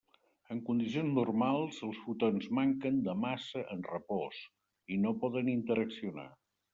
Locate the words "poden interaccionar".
5.25-6.27